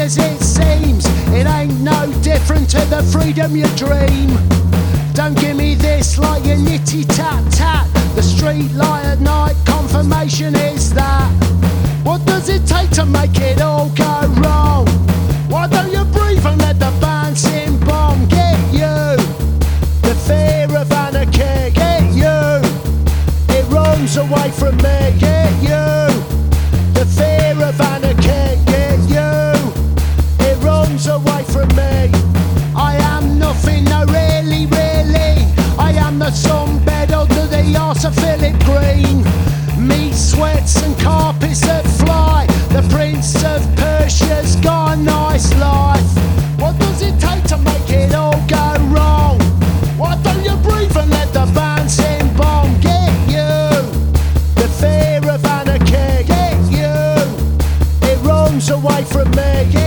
[0.00, 1.04] as it seems.
[1.32, 4.30] It ain't no different to the freedom you dream.
[5.14, 7.86] Don't give me this like your nitty tat tat.
[8.14, 11.30] The street light at night confirmation is that.
[12.04, 13.73] What does it take to make it all
[30.94, 32.08] Runs away from me.
[32.76, 35.34] I am nothing, no really, really.
[35.76, 39.24] I am the sun sunbed under the arse of Philip Green.
[39.76, 42.46] Meat sweats and carpets that fly.
[42.68, 46.10] The Prince of Persia's got a nice life.
[46.60, 49.40] What does it take to make it all go wrong?
[49.98, 53.50] Why don't you breathe and let the bouncing bomb get you?
[54.62, 56.94] The fear of anarchy get you.
[58.08, 59.83] It runs away from me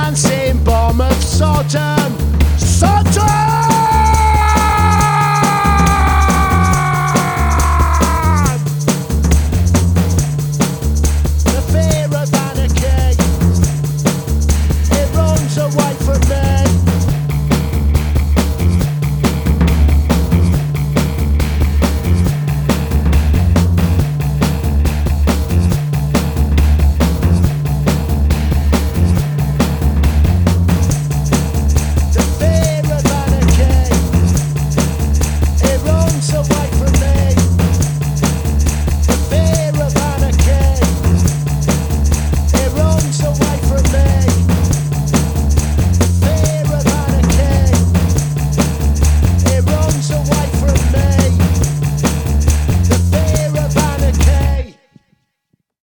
[0.00, 0.64] bomb.
[0.64, 2.19] Bomb of Sodom.